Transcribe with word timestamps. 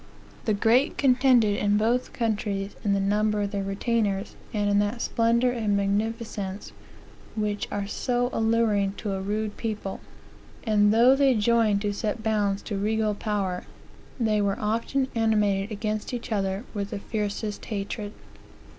The 0.45 0.55
great 0.55 0.97
contended 0.97 1.57
in 1.57 1.77
both 1.77 2.11
countries 2.11 2.75
in 2.83 2.93
the 2.93 2.99
number 2.99 3.43
of 3.43 3.51
their 3.51 3.61
retainers, 3.63 4.35
and 4.51 4.67
in 4.67 4.79
that 4.79 4.99
splendor 4.99 5.51
and 5.51 5.77
magnificence 5.77 6.71
which 7.35 7.67
are 7.71 7.85
so 7.85 8.31
alluring 8.33 8.93
to 8.93 9.13
a 9.13 9.21
rude 9.21 9.57
people; 9.57 9.99
and 10.63 10.91
though 10.91 11.15
they 11.15 11.35
joined 11.35 11.83
to 11.83 11.93
set 11.93 12.23
bounds 12.23 12.63
to 12.63 12.79
regal 12.79 13.13
power, 13.13 13.67
they 14.19 14.41
were 14.41 14.57
often 14.59 15.07
animated 15.13 15.69
against 15.71 16.15
each 16.15 16.31
other 16.31 16.63
with 16.73 16.89
the 16.89 16.97
fiercest 16.97 17.63
hatred. 17.65 18.11